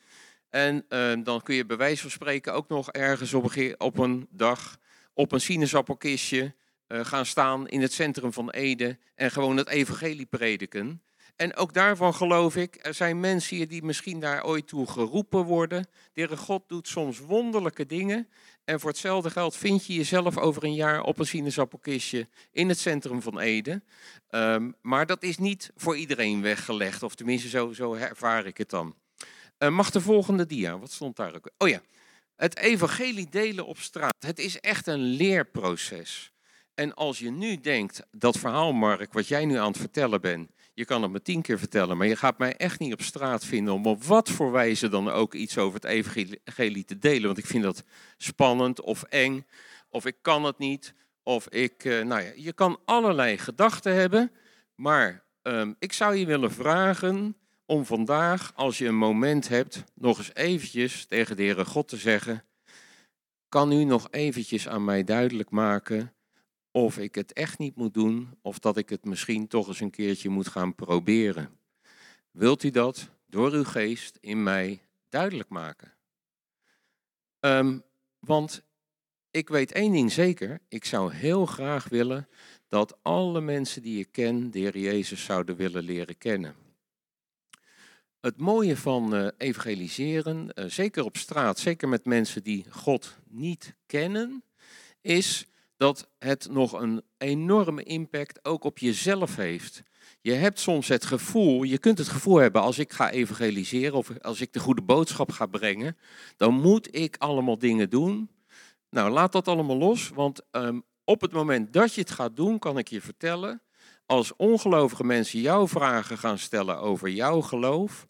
[0.49, 3.97] En uh, dan kun je bij wijze van spreken ook nog ergens op een, op
[3.97, 4.77] een dag
[5.17, 6.55] op een sinaasappelkistje
[6.87, 11.01] uh, gaan staan in het centrum van Ede en gewoon het evangelie prediken.
[11.35, 15.43] En ook daarvan geloof ik, er zijn mensen hier die misschien daar ooit toe geroepen
[15.43, 15.81] worden.
[15.81, 18.29] De Heere God doet soms wonderlijke dingen.
[18.65, 22.79] En voor hetzelfde geld vind je jezelf over een jaar op een sinaasappelkistje in het
[22.79, 23.81] centrum van Ede.
[24.29, 28.69] Um, maar dat is niet voor iedereen weggelegd, of tenminste zo, zo ervaar ik het
[28.69, 28.95] dan.
[29.59, 31.49] Uh, mag de volgende dia, wat stond daar ook?
[31.57, 31.81] Oh ja,
[32.37, 34.15] het evangelie delen op straat.
[34.19, 36.31] Het is echt een leerproces.
[36.73, 40.51] En als je nu denkt, dat verhaal Mark, wat jij nu aan het vertellen bent,
[40.73, 43.45] je kan het me tien keer vertellen, maar je gaat mij echt niet op straat
[43.45, 47.25] vinden om op wat voor wijze dan ook iets over het evangelie te delen.
[47.25, 47.83] Want ik vind dat
[48.17, 49.45] spannend of eng,
[49.89, 54.31] of ik kan het niet, of ik, uh, nou ja, je kan allerlei gedachten hebben,
[54.75, 57.35] maar um, ik zou je willen vragen
[57.67, 61.97] om vandaag, als je een moment hebt, nog eens eventjes tegen de Heere God te
[61.97, 62.43] zeggen,
[63.49, 66.13] kan u nog eventjes aan mij duidelijk maken
[66.71, 69.89] of ik het echt niet moet doen of dat ik het misschien toch eens een
[69.89, 71.59] keertje moet gaan proberen.
[72.31, 75.93] Wilt u dat door uw geest in mij duidelijk maken?
[77.39, 77.83] Um,
[78.19, 78.63] want
[79.31, 82.27] ik weet één ding zeker, ik zou heel graag willen
[82.67, 86.66] dat alle mensen die ik ken de Heer Jezus zouden willen leren kennen.
[88.21, 93.75] Het mooie van uh, evangeliseren, uh, zeker op straat, zeker met mensen die God niet
[93.85, 94.43] kennen,
[95.01, 95.45] is
[95.77, 99.83] dat het nog een enorme impact ook op jezelf heeft.
[100.21, 104.19] Je hebt soms het gevoel, je kunt het gevoel hebben als ik ga evangeliseren of
[104.21, 105.97] als ik de goede boodschap ga brengen,
[106.37, 108.29] dan moet ik allemaal dingen doen.
[108.89, 112.59] Nou, laat dat allemaal los, want um, op het moment dat je het gaat doen,
[112.59, 113.61] kan ik je vertellen,
[114.07, 118.07] als ongelovige mensen jouw vragen gaan stellen over jouw geloof,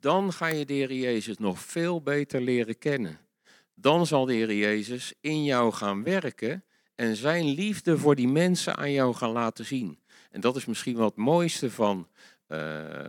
[0.00, 3.18] dan ga je de Heer Jezus nog veel beter leren kennen.
[3.74, 6.64] Dan zal de Heer Jezus in jou gaan werken
[6.94, 9.98] en zijn liefde voor die mensen aan jou gaan laten zien.
[10.30, 12.08] En dat is misschien wel het mooiste van
[12.48, 13.08] uh,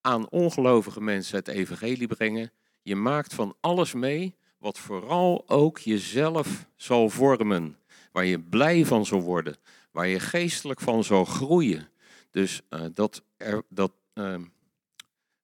[0.00, 2.52] aan ongelovige mensen het evangelie brengen.
[2.82, 7.76] Je maakt van alles mee wat vooral ook jezelf zal vormen.
[8.12, 9.56] Waar je blij van zal worden.
[9.90, 11.88] Waar je geestelijk van zal groeien.
[12.30, 13.22] Dus uh, dat,
[13.68, 14.34] dat uh,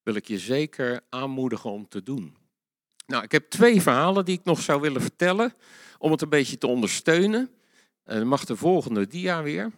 [0.02, 2.36] wil ik je zeker aanmoedigen om te doen.
[3.06, 5.54] Nou, ik heb twee verhalen die ik nog zou willen vertellen.
[5.98, 7.50] Om het een beetje te ondersteunen.
[8.04, 9.72] En dan mag de volgende dia weer.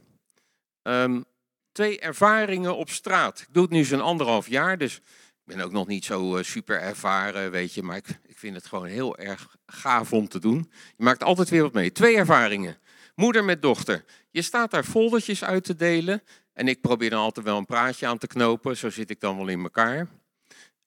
[0.83, 1.25] Um,
[1.73, 3.41] twee ervaringen op straat.
[3.41, 6.43] Ik doe het nu zo'n anderhalf jaar, dus ik ben ook nog niet zo uh,
[6.43, 7.83] super ervaren, weet je.
[7.83, 10.71] Maar ik, ik vind het gewoon heel erg gaaf om te doen.
[10.97, 11.93] Je maakt altijd weer wat mee.
[11.93, 12.79] Twee ervaringen.
[13.15, 14.05] Moeder met dochter.
[14.39, 16.23] Je staat daar foldertjes uit te delen.
[16.53, 18.77] En ik probeer dan altijd wel een praatje aan te knopen.
[18.77, 20.09] Zo zit ik dan wel in elkaar.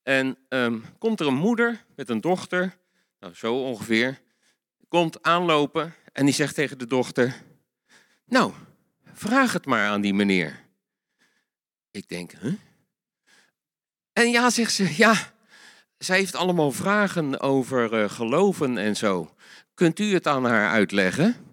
[0.04, 2.78] En um, komt er een moeder met een dochter,
[3.20, 4.22] nou zo ongeveer,
[4.88, 7.42] komt aanlopen en die zegt tegen de dochter,
[8.26, 8.54] nou,
[9.14, 10.60] vraag het maar aan die meneer.
[11.92, 12.54] Ik denk, huh?
[14.14, 15.34] En ja, zegt ze, ja,
[15.98, 19.36] zij heeft allemaal vragen over uh, geloven en zo.
[19.74, 21.51] Kunt u het aan haar uitleggen?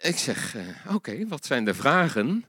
[0.00, 2.44] Ik zeg, uh, oké, wat zijn de vragen?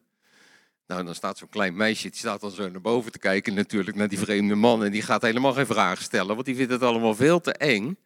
[0.88, 3.98] Nou, dan staat zo'n klein meisje, die staat dan zo naar boven te kijken natuurlijk
[3.98, 4.84] naar die vreemde man.
[4.84, 7.98] En die gaat helemaal geen vragen stellen, want die vindt het allemaal veel te eng.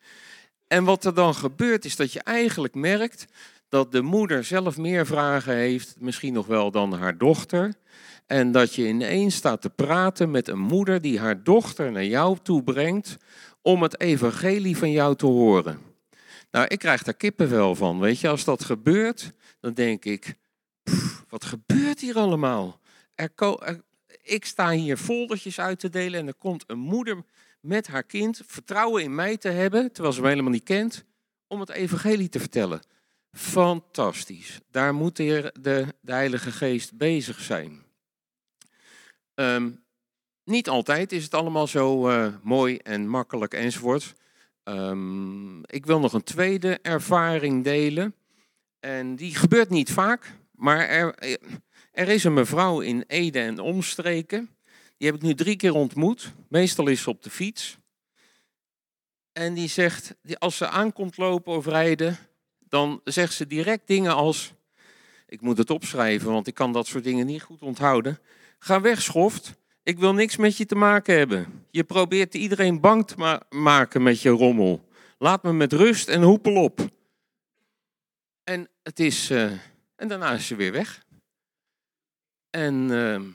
[0.68, 3.26] En wat er dan gebeurt is dat je eigenlijk merkt
[3.70, 7.74] dat de moeder zelf meer vragen heeft, misschien nog wel dan haar dochter.
[8.26, 12.38] En dat je ineens staat te praten met een moeder die haar dochter naar jou
[12.44, 13.18] toe brengt
[13.62, 15.93] om het evangelie van jou te horen.
[16.54, 18.00] Nou, ik krijg daar kippenvel van.
[18.00, 20.36] Weet je, als dat gebeurt, dan denk ik,
[21.30, 22.80] wat gebeurt hier allemaal?
[24.22, 27.24] Ik sta hier foldertjes uit te delen en er komt een moeder
[27.62, 31.06] met haar kind vertrouwen in mij te hebben, terwijl ze me helemaal niet kent,
[31.48, 32.82] om het evangelie te vertellen.
[33.32, 34.60] Fantastisch.
[34.72, 37.84] Daar moet de, de Heilige Geest bezig zijn.
[39.34, 39.72] Ehm,
[40.44, 44.14] niet altijd is het allemaal zo eh, mooi en makkelijk enzovoort.
[44.64, 48.16] Ehm, ik wil nog een tweede ervaring delen.
[48.80, 51.16] En die gebeurt niet vaak, maar er,
[51.92, 54.50] er is een mevrouw in Ede en omstreken.
[54.98, 56.34] Die heb ik nu drie keer ontmoet.
[56.48, 57.78] Meestal is ze op de fiets.
[59.32, 62.18] En die zegt, als ze aankomt lopen of rijden,
[62.60, 64.54] dan zegt ze direct dingen als...
[65.28, 68.20] Ik moet het opschrijven, want ik kan dat soort dingen niet goed onthouden.
[68.60, 69.54] Ga weg, schoft.
[69.84, 71.66] Ik wil niks met je te maken hebben.
[71.72, 74.88] Je probeert iedereen bang te ma- maken met je rommel.
[75.18, 76.80] Laat me met rust en hoepel op.
[78.44, 79.30] En het is.
[79.30, 79.52] eh,
[79.96, 81.06] en daarna is ze weer weg.
[82.50, 83.30] En ehm,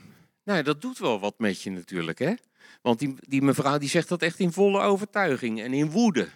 [0.45, 2.35] nou, dat doet wel wat met je natuurlijk, hè?
[2.83, 6.29] Want die, die mevrouw die zegt dat echt in volle overtuiging en in woede.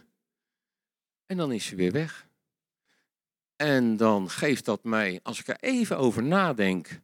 [1.27, 2.27] En dan is ze weer weg.
[3.57, 7.01] En dan geeft dat mij, als ik er even over nadenk,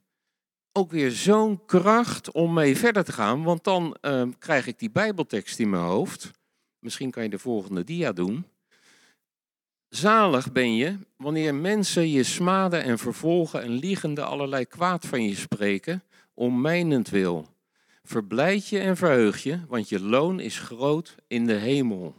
[0.79, 3.43] ook weer zo'n kracht om mee verder te gaan.
[3.43, 6.31] Want dan ehm, krijg ik die Bijbeltekst in mijn hoofd.
[6.79, 8.47] Misschien kan je de volgende dia doen.
[9.89, 15.35] Zalig ben je wanneer mensen je smaden en vervolgen en liegende allerlei kwaad van je
[15.35, 16.03] spreken,
[16.35, 17.49] om mijnentwil.
[18.03, 22.15] Verblijd je en verheug je, want je loon is groot in de hemel.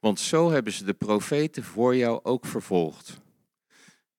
[0.00, 3.20] Want zo hebben ze de profeten voor jou ook vervolgd.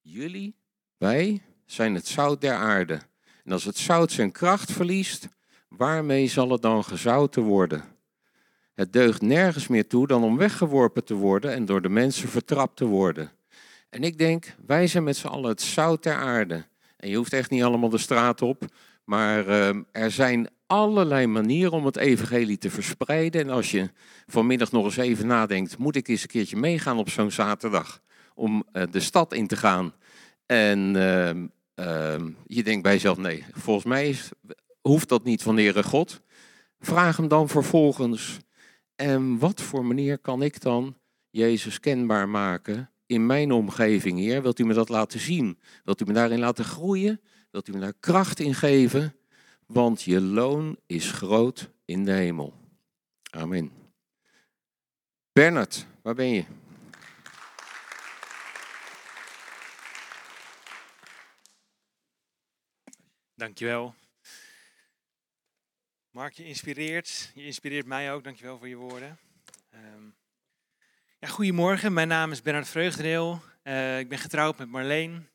[0.01, 0.55] Jullie,
[0.97, 2.99] wij, zijn het zout der aarde.
[3.43, 5.27] En als het zout zijn kracht verliest,
[5.67, 7.83] waarmee zal het dan gezouten worden?
[8.73, 12.75] Het deugt nergens meer toe dan om weggeworpen te worden en door de mensen vertrapt
[12.75, 13.31] te worden.
[13.89, 16.65] En ik denk, wij zijn met z'n allen het zout der aarde.
[16.97, 18.65] En je hoeft echt niet allemaal de straat op,
[19.03, 23.41] maar ehm, er zijn allerlei manieren om het evangelie te verspreiden.
[23.41, 23.89] En als je
[24.27, 28.01] vanmiddag nog eens even nadenkt, moet ik eens een keertje meegaan op zo'n zaterdag
[28.35, 29.93] om eh, de stad in te gaan?
[30.45, 34.15] En ehm, ehm, je denkt bij jezelf, nee, volgens mij
[34.81, 36.21] hoeft dat niet van de Heere God.
[36.79, 38.39] Vraag hem dan vervolgens,
[38.95, 40.97] en wat voor manier kan ik dan
[41.29, 44.41] Jezus kenbaar maken in mijn omgeving, Heer?
[44.41, 45.59] Wilt u me dat laten zien?
[45.83, 47.21] Wilt u me daarin laten groeien?
[47.51, 49.15] Wilt u me daar kracht in geven?
[49.65, 52.53] Want je loon is groot in de hemel.
[53.29, 53.71] Amen.
[55.31, 56.43] Bernard, waar ben je?
[63.43, 63.95] Dankjewel.
[66.11, 67.31] Mark, je inspireert.
[67.35, 68.23] Je inspireert mij ook.
[68.23, 69.19] Dankjewel voor je woorden.
[69.69, 70.03] Ehm,
[71.19, 73.41] ja, goedemorgen, mijn naam is Bernard Vreugdeel.
[73.63, 75.29] Eh, ik ben getrouwd met Marleen.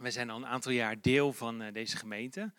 [0.00, 2.52] Wij zijn al een aantal jaar deel van eh, deze gemeente.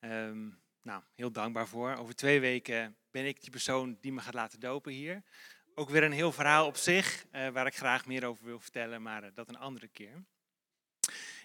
[0.00, 0.48] Ehm,
[0.82, 1.94] nou, heel dankbaar voor.
[1.96, 5.22] Over twee weken ben ik die persoon die me gaat laten dopen hier.
[5.74, 9.02] Ook weer een heel verhaal op zich, eh, waar ik graag meer over wil vertellen,
[9.02, 10.24] maar dat een andere keer.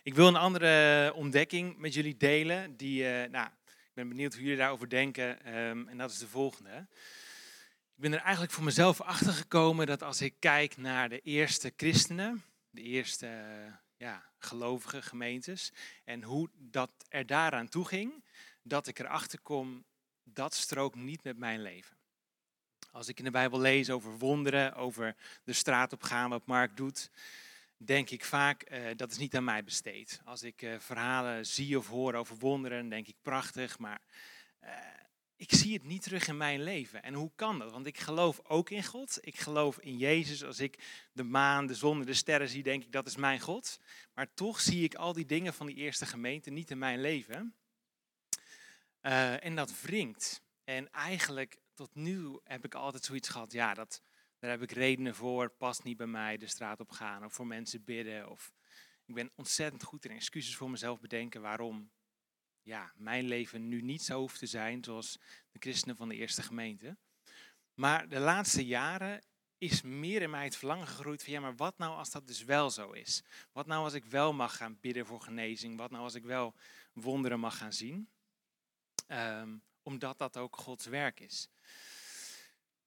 [0.04, 2.78] Ik wil een andere ontdekking met jullie delen.
[2.78, 5.44] Die, eh, nou, ik ben benieuwd hoe jullie daarover denken.
[5.44, 6.88] ehm, en dat is de volgende.
[7.96, 11.74] Ik ben er eigenlijk voor mezelf achter gekomen dat als ik kijk naar de eerste
[11.78, 15.72] christenen, de eerste eh, ja, gelovige gemeentes,
[16.04, 18.24] en hoe dat er daaraan toe ging,
[18.64, 19.86] dat ik erachter kom,
[20.24, 21.98] dat strookt niet met mijn leven.
[22.92, 26.78] Als ik in de Bijbel lees over wonderen, over de straat op gaan, wat Mark
[26.78, 27.10] doet,
[27.86, 30.22] denk ik vaak, eh, dat is niet aan mij besteed.
[30.26, 34.02] Als ik eh, verhalen zie of hoor over wonderen, dan denk ik prachtig, maar
[34.60, 34.72] eh,
[35.36, 37.04] ik zie het niet terug in mijn leven.
[37.04, 37.72] En hoe kan dat?
[37.72, 39.18] Want ik geloof ook in God.
[39.22, 40.44] Ik geloof in Jezus.
[40.44, 40.80] Als ik
[41.14, 43.80] de maan, de zon, de sterren zie, denk ik dat is mijn God.
[44.14, 47.56] Maar toch zie ik al die dingen van die eerste gemeente niet in mijn leven.
[49.40, 50.42] En dat wringt.
[50.64, 54.02] En eigenlijk tot nu heb ik altijd zoiets gehad, ja, dat,
[54.44, 57.48] daar heb ik redenen voor, past niet bij mij de straat op gaan of voor
[57.48, 58.30] mensen bidden.
[58.30, 58.54] Of
[59.06, 61.92] ik ben ontzettend goed in excuses voor mezelf bedenken waarom
[62.62, 65.20] ja, mijn leven nu niet zo hoeft te zijn zoals
[65.52, 66.98] de christenen van de eerste gemeente.
[67.74, 69.24] Maar de laatste jaren
[69.58, 72.44] is meer in mij het verlangen gegroeid van ja, maar wat nou als dat dus
[72.44, 73.24] wel zo is?
[73.52, 75.78] Wat nou als ik wel mag gaan bidden voor genezing?
[75.78, 76.56] Wat nou als ik wel
[76.94, 78.10] wonderen mag gaan zien?
[79.08, 81.50] Ehm, omdat dat ook Gods werk is.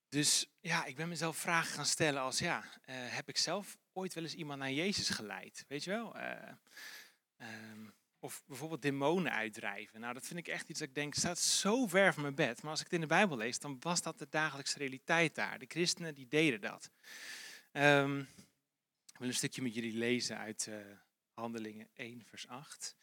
[0.08, 4.14] Dus ja, ik ben mezelf vragen gaan stellen als ja, eh, heb ik zelf ooit
[4.14, 5.64] wel eens iemand naar Jezus geleid?
[5.68, 6.16] Weet je wel?
[6.16, 6.52] Eh,
[7.36, 7.88] ehm,
[8.18, 10.00] of bijvoorbeeld demonen uitdrijven.
[10.00, 12.62] Nou, dat vind ik echt iets dat ik denk, staat zo ver van mijn bed.
[12.62, 15.58] Maar als ik het in de Bijbel lees, dan was dat de dagelijkse realiteit daar.
[15.58, 16.90] De christenen die deden dat.
[17.72, 18.20] Ehm,
[19.12, 20.76] Ik wil een stukje met jullie lezen uit uh,
[21.34, 22.96] Handelingen 1, vers 8.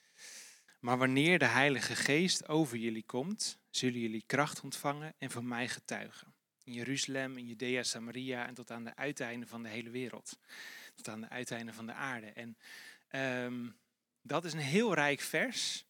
[0.79, 5.67] Maar wanneer de Heilige Geest over jullie komt, zullen jullie kracht ontvangen en van mij
[5.67, 6.32] getuigen.
[6.63, 10.39] In Jeruzalem, in Judea, Samaria en tot aan de uiteinden van de hele wereld.
[10.95, 12.27] Tot aan de uiteinden van de aarde.
[12.27, 12.57] En
[13.45, 13.75] um,
[14.21, 15.85] dat is een heel rijk vers.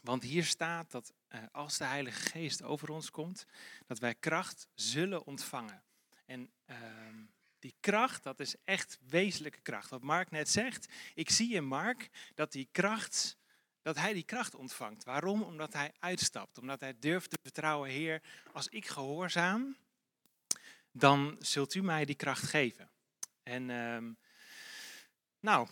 [0.00, 3.46] Want hier staat dat uh, als de Heilige Geest over ons komt,
[3.86, 5.82] dat wij kracht zullen ontvangen.
[6.26, 9.90] En um, die kracht, dat is echt wezenlijke kracht.
[9.90, 13.38] Wat Mark net zegt, ik zie in Mark dat die kracht,
[13.82, 15.04] dat hij die kracht ontvangt.
[15.04, 15.42] Waarom?
[15.42, 19.76] Omdat hij uitstapt, omdat hij durft te vertrouwen, Heer, als ik gehoorzaam,
[20.92, 22.90] dan zult u mij die kracht geven.
[23.42, 24.18] En um,
[25.40, 25.68] nou,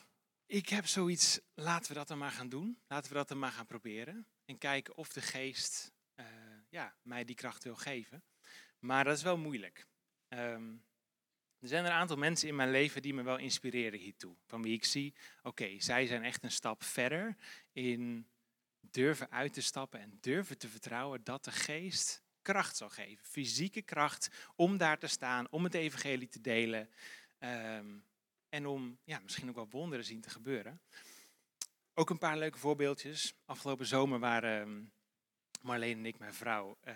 [0.47, 2.79] ik heb zoiets, laten we dat dan maar gaan doen.
[2.87, 4.27] Laten we dat dan maar gaan proberen.
[4.45, 6.27] En kijken of de geest uh,
[6.69, 8.23] ja, mij die kracht wil geven.
[8.79, 9.87] Maar dat is wel moeilijk.
[10.29, 10.85] Um,
[11.61, 14.35] er zijn een aantal mensen in mijn leven die me wel inspireren hiertoe.
[14.47, 17.37] Van wie ik zie, oké, zij zijn echt een stap verder
[17.73, 18.27] in
[18.81, 23.27] durven uit te stappen en durven te vertrouwen dat de geest kracht zal geven.
[23.27, 26.91] Fysieke kracht om daar te staan, om het evangelie te delen.
[27.39, 28.05] Um,
[28.49, 30.81] en om ja, misschien ook wel wonderen zien te gebeuren.
[31.95, 33.35] Ook een paar leuke voorbeeldjes.
[33.45, 34.93] Afgelopen zomer waren um,
[35.61, 36.95] Marleen en ik, mijn vrouw, uh,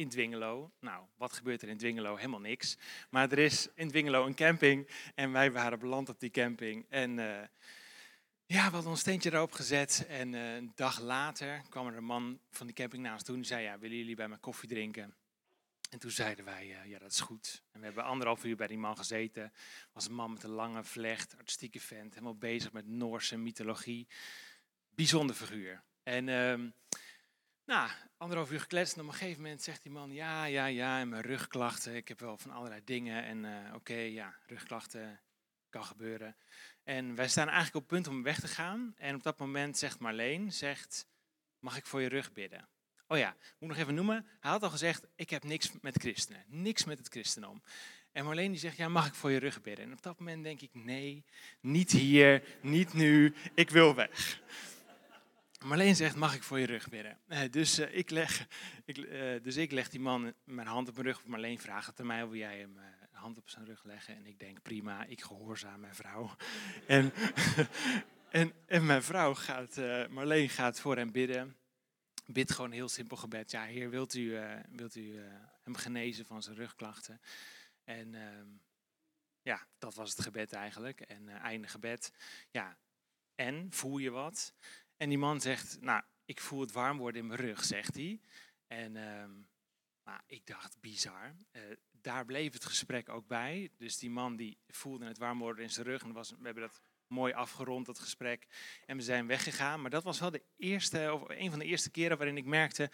[0.00, 0.72] in Dwingelo.
[0.80, 2.16] Nou, wat gebeurt er in Dwingelo?
[2.16, 2.78] Helemaal niks.
[3.10, 6.86] Maar er is in Dwingelo een camping en wij waren beland op die camping.
[6.88, 7.40] En uh,
[8.46, 12.04] ja, we hadden ons steentje erop gezet en uh, een dag later kwam er een
[12.04, 15.14] man van die camping naast toe en zei, ja, willen jullie bij mij koffie drinken?
[15.90, 17.62] En toen zeiden wij, uh, ja, dat is goed.
[17.72, 19.52] En we hebben anderhalf uur bij die man gezeten.
[19.92, 24.08] was een man met een lange vlecht, artistieke vent, helemaal bezig met Noorse mythologie.
[24.94, 25.82] Bijzonder figuur.
[26.02, 26.70] En uh,
[27.70, 31.00] nou, anderhalf uur gekletst en op een gegeven moment zegt die man, ja, ja, ja,
[31.00, 33.24] en mijn rugklachten, ik heb wel van allerlei dingen.
[33.24, 35.20] En uh, oké, ja, rugklachten
[35.68, 36.36] kan gebeuren.
[36.84, 38.94] En wij staan eigenlijk op het punt om weg te gaan.
[38.96, 41.06] En op dat moment zegt Marleen, zegt,
[41.58, 42.68] mag ik voor je rug bidden?
[43.06, 44.26] Oh ja, moet nog even noemen.
[44.40, 46.44] Hij had al gezegd, ik heb niks met christenen.
[46.46, 47.62] Niks met het christendom.
[48.12, 49.84] En Marleen die zegt, ja, mag ik voor je rug bidden?
[49.84, 51.24] En op dat moment denk ik, nee,
[51.60, 54.40] niet hier, niet nu, ik wil weg.
[55.64, 57.18] Marleen zegt, mag ik voor je rug bidden?
[57.28, 58.46] Uh, dus, uh, ik leg,
[58.84, 61.24] ik, uh, dus ik leg die man mijn hand op mijn rug.
[61.24, 62.78] Marleen vraagt het aan mij, wil jij hem
[63.12, 64.16] hand op zijn rug leggen?
[64.16, 66.36] En ik denk, prima, ik gehoorzaam mijn vrouw.
[66.86, 67.12] en,
[68.30, 69.76] en, en mijn vrouw gaat,
[70.10, 71.56] Marleen gaat voor hem bidden.
[72.26, 73.50] Bid gewoon een heel simpel gebed.
[73.50, 74.38] Ja, heer, wilt u,
[74.70, 75.20] wilt u
[75.62, 77.20] hem genezen van zijn rugklachten?
[77.84, 78.46] En ehm,
[79.42, 81.00] ja, dat was het gebed eigenlijk.
[81.00, 82.12] En einde gebed.
[82.50, 82.76] Ja,
[83.34, 84.54] en, voel je wat?
[85.00, 88.20] En die man zegt, nou, ik voel het warm worden in mijn rug, zegt hij.
[88.66, 89.48] En um,
[90.04, 91.36] nou, ik dacht, bizar.
[91.52, 93.70] Uh, daar bleef het gesprek ook bij.
[93.76, 96.02] Dus die man die voelde het warm worden in zijn rug.
[96.02, 98.46] En we hebben dat mooi afgerond, dat gesprek.
[98.86, 99.80] En we zijn weggegaan.
[99.80, 102.90] Maar dat was wel de eerste, of een van de eerste keren waarin ik merkte...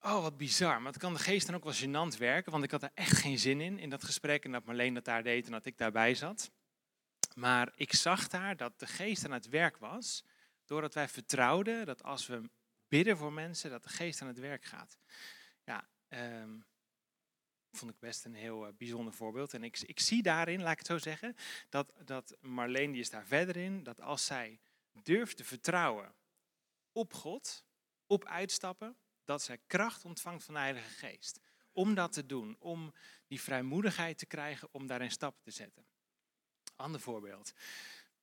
[0.00, 0.82] Oh, wat bizar.
[0.82, 2.52] Maar het kan de geest dan ook wel gênant werken.
[2.52, 4.44] Want ik had er echt geen zin in, in dat gesprek.
[4.44, 6.50] En dat Marleen dat daar deed en dat ik daarbij zat.
[7.34, 10.24] Maar ik zag daar dat de geest aan het werk was
[10.70, 12.50] Doordat wij vertrouwden dat als we
[12.88, 14.98] bidden voor mensen, dat de geest aan het werk gaat.
[15.64, 16.64] Ja, um,
[17.70, 19.54] vond ik best een heel uh, bijzonder voorbeeld.
[19.54, 21.36] En ik, ik zie daarin, laat ik het zo zeggen,
[21.68, 24.60] dat, dat Marleen die is daar verder in, dat als zij
[25.02, 26.14] durft te vertrouwen
[26.92, 27.64] op God,
[28.06, 31.40] op uitstappen, dat zij kracht ontvangt van de Heilige Geest.
[31.72, 32.94] Om dat te doen, om
[33.26, 35.86] die vrijmoedigheid te krijgen om daarin stappen te zetten.
[36.76, 37.52] Ander voorbeeld.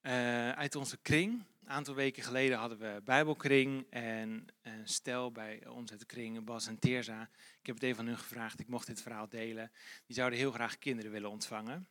[0.08, 1.44] Uh, uit onze kring.
[1.62, 6.44] Een aantal weken geleden hadden we Bijbelkring en een stel bij ons uit de kring,
[6.44, 7.30] Bas en Teerza.
[7.60, 9.72] Ik heb het even aan hun gevraagd, ik mocht dit verhaal delen.
[10.06, 11.88] Die zouden heel graag kinderen willen ontvangen.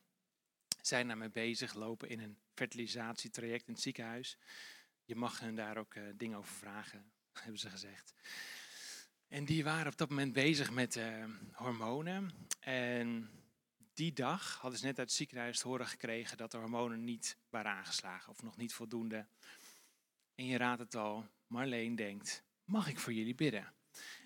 [0.81, 4.39] Zijn daarmee bezig, lopen in een fertilisatietraject in het ziekenhuis.
[5.05, 8.15] Je mag hen daar ook uh, dingen over vragen, hebben ze gezegd.
[9.29, 12.31] En die waren op dat moment bezig met uh, hormonen.
[12.61, 13.31] En
[13.97, 17.37] die dag hadden ze net uit het ziekenhuis te horen gekregen dat de hormonen niet
[17.51, 19.27] waren aangeslagen of nog niet voldoende.
[20.35, 23.73] En je raadt het al, Marleen denkt, mag ik voor jullie bidden?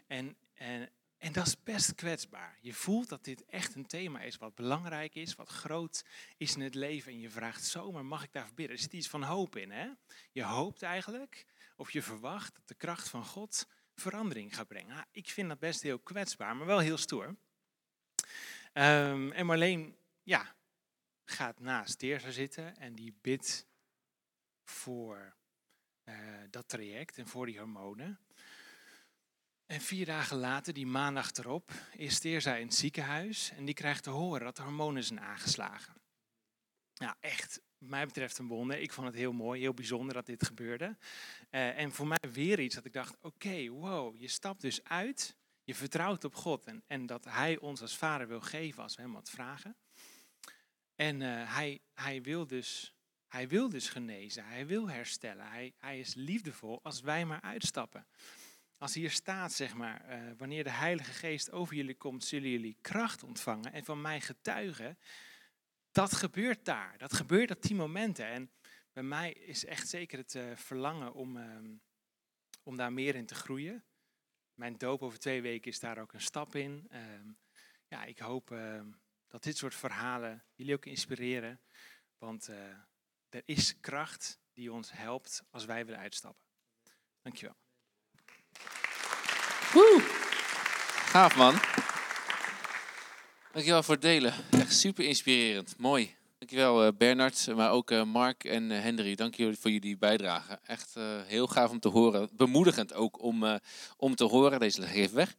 [0.06, 2.58] En, en, en dat is best kwetsbaar.
[2.60, 6.04] Je voelt dat dit echt een thema is wat belangrijk is, wat groot
[6.36, 7.12] is in het leven.
[7.12, 8.76] En je vraagt zomaar, mag ik daarvoor bidden?
[8.76, 9.70] Er zit iets van hoop in.
[9.70, 9.88] Hè?
[10.32, 11.46] Je hoopt eigenlijk,
[11.76, 14.94] of je verwacht dat de kracht van God verandering gaat brengen.
[14.94, 17.36] Nou, ik vind dat best heel kwetsbaar, maar wel heel stoer.
[18.72, 20.54] Um, en Marleen, ja,
[21.24, 23.66] gaat naast Teersa zitten en die bidt
[24.64, 25.34] voor
[26.04, 26.14] uh,
[26.50, 28.20] dat traject en voor die hormonen.
[29.66, 34.02] En vier dagen later, die maandag erop, is Teersa in het ziekenhuis en die krijgt
[34.02, 35.94] te horen dat de hormonen zijn aangeslagen.
[36.94, 38.78] ja, echt, wat mij betreft een wonder.
[38.78, 40.96] Ik vond het heel mooi, heel bijzonder dat dit gebeurde.
[41.50, 45.36] Eh, en voor mij weer iets dat ik dacht, oké, wow, je stapt dus uit,
[45.70, 49.02] je vertrouwt op God en, en dat Hij ons als vader wil geven als we
[49.02, 49.76] hem wat vragen.
[50.94, 52.94] En eh, hij, hij, wil dus,
[53.28, 58.06] hij wil dus genezen, hij wil herstellen, hij, hij is liefdevol als wij maar uitstappen.
[58.78, 62.76] Als hier staat, zeg maar, eh, wanneer de Heilige Geest over jullie komt, zullen jullie
[62.80, 64.98] kracht ontvangen en van mij getuigen.
[65.92, 68.26] Dat gebeurt daar, dat gebeurt op die momenten.
[68.26, 68.50] En
[68.92, 71.74] bij mij is echt zeker het uh, verlangen om, ehm,
[72.62, 73.84] om daar meer in te groeien.
[74.60, 76.88] Mijn doop over twee weken is daar ook een stap in.
[76.92, 77.38] Um,
[77.88, 78.80] ja, ik hoop uh,
[79.28, 81.60] dat dit soort verhalen jullie ook inspireren.
[82.18, 82.56] Want uh,
[83.28, 86.44] er is kracht die ons helpt als wij willen uitstappen.
[87.22, 87.56] Dankjewel.
[89.72, 90.00] Woe!
[91.06, 91.54] Gaaf man.
[93.52, 94.34] Dankjewel voor het delen.
[94.50, 95.78] Echt super inspirerend.
[95.78, 96.16] Mooi.
[96.40, 99.14] Dankjewel uh, Bernard, maar ook uh, Mark en uh, Hendry.
[99.14, 100.58] Dank jullie voor jullie bijdrage.
[100.66, 100.94] Echt
[101.26, 102.28] heel gaaf om te horen.
[102.32, 103.58] Bemoedigend ook om,
[103.96, 104.60] om te horen.
[104.60, 105.34] Deze even weg.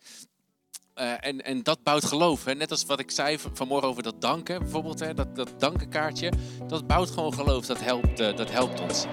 [0.93, 2.45] en, en dat bouwt geloof.
[2.45, 2.53] Hè?
[2.53, 5.13] Net als wat ik zei vanmorgen over dat danken, bijvoorbeeld, hè?
[5.13, 6.31] Dat, dat dankenkaartje.
[6.67, 7.65] Dat bouwt gewoon geloof.
[7.65, 9.05] Dat helpt, dat helpt ons.